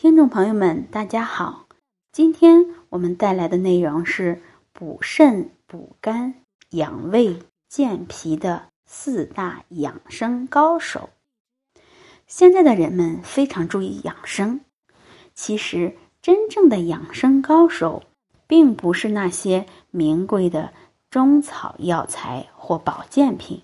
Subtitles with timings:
[0.00, 1.66] 听众朋友们，大家好，
[2.12, 4.40] 今天我们带来的内容是
[4.72, 6.34] 补肾、补肝、
[6.70, 11.10] 养胃、健脾的四大养生高手。
[12.28, 14.60] 现在的人们非常注意养生，
[15.34, 18.04] 其实真正的养生高手，
[18.46, 20.72] 并不是那些名贵的
[21.10, 23.62] 中草药材或保健品，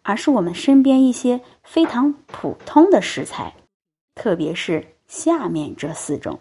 [0.00, 3.54] 而是我们身边一些非常普通的食材，
[4.14, 6.40] 特别是下面这四种。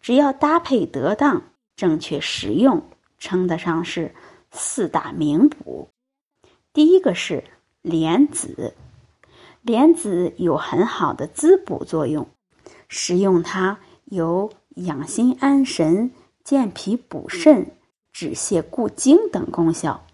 [0.00, 1.42] 只要搭配得当、
[1.76, 2.82] 正确食用，
[3.18, 4.14] 称得上是
[4.50, 5.88] 四大名补。
[6.72, 7.44] 第一个是
[7.80, 8.74] 莲子，
[9.62, 12.26] 莲子有很好的滋补作用，
[12.88, 16.10] 食用它有养心安神、
[16.42, 17.70] 健脾补肾、
[18.12, 20.04] 止泻固精等功效，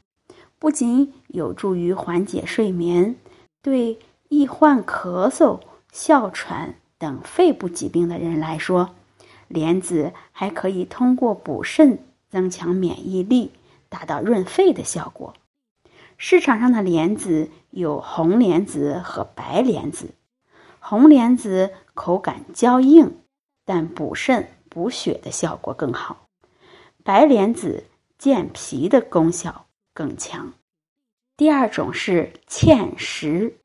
[0.58, 3.16] 不仅有助于缓解睡眠，
[3.60, 3.98] 对
[4.28, 8.94] 易患咳嗽、哮喘等肺部疾病的人来说。
[9.48, 11.98] 莲子还可以通过补肾
[12.28, 13.50] 增强免疫力，
[13.88, 15.34] 达到润肺的效果。
[16.18, 20.10] 市场上的莲子有红莲子和白莲子，
[20.78, 23.12] 红莲子口感较硬，
[23.64, 26.28] 但补肾补血的效果更好；
[27.02, 27.82] 白莲子
[28.18, 30.52] 健脾的功效更强。
[31.36, 33.56] 第二种是芡实，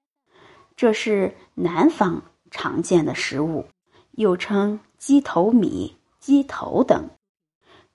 [0.75, 2.23] 这是南方
[2.55, 3.65] 常见的食物，
[4.13, 4.79] 又称。
[4.97, 7.11] 鸡头米、鸡头等，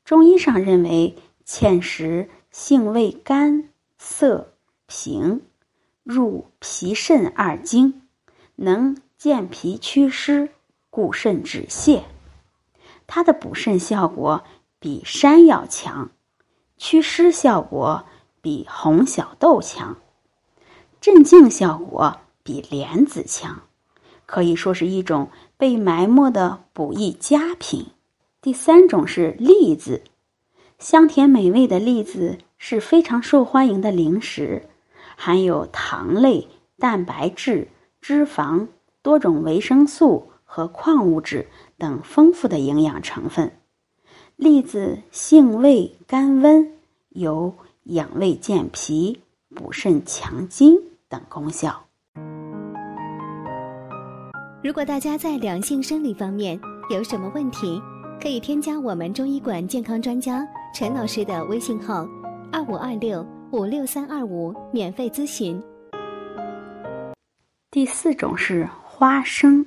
[0.04, 4.52] 中医上认为芡实性味甘涩
[4.86, 5.42] 平，
[6.04, 8.02] 入脾肾二经，
[8.54, 10.50] 能健脾祛湿、
[10.88, 12.02] 固肾止泻。
[13.08, 14.44] 它的补肾效果
[14.78, 16.12] 比山药强，
[16.76, 18.04] 祛湿效果
[18.40, 19.96] 比红小豆强，
[21.00, 23.62] 镇静效果比莲子强。
[24.30, 27.84] 可以说是一种被埋没的补益佳品。
[28.40, 30.04] 第三种是栗子，
[30.78, 34.68] 香甜美味的栗子是非常受欢迎的零食，
[35.16, 36.46] 含有糖类、
[36.78, 37.66] 蛋白质、
[38.00, 38.68] 脂肪、
[39.02, 43.50] 多种维生素和矿物质等丰富的营养成分。
[44.36, 46.72] 栗子性味甘温，
[47.08, 47.52] 有
[47.82, 49.20] 养胃健脾、
[49.56, 51.89] 补肾强筋等功效。
[54.62, 56.60] 如果大家在两性生理方面
[56.90, 57.80] 有什么问题，
[58.20, 62.06] 可以添加我们中医馆健康专家陈老师的微信号：
[62.52, 65.58] 二五二六五六三二五，免费咨询。
[67.70, 69.64] 第四种是花生，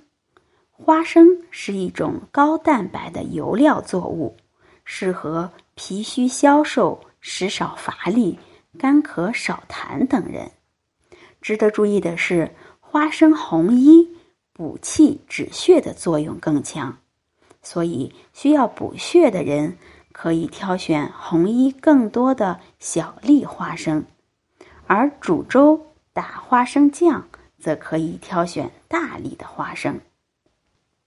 [0.69, 4.37] 花生是一种高蛋白的油料作物，
[4.85, 8.37] 适合脾虚消瘦、食少乏力、
[8.77, 10.51] 干咳少痰等人。
[11.41, 12.47] 值得注意的是，
[12.79, 14.07] 花生红衣。
[14.53, 16.97] 补气止血的作用更强，
[17.63, 19.77] 所以需要补血的人
[20.11, 24.05] 可以挑选红衣更多的小粒花生，
[24.85, 27.27] 而煮粥打花生酱
[27.57, 29.99] 则可以挑选大粒的花生。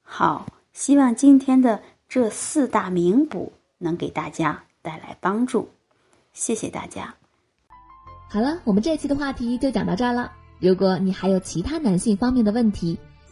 [0.02, 5.68] 好，希望今天的这四大名补能给大家带来帮助，
[6.32, 7.14] 谢谢大家。
[8.28, 10.32] 好了，我们这期的话题就讲到这儿了。
[10.58, 12.98] 如果你还有其他男性方面的问题，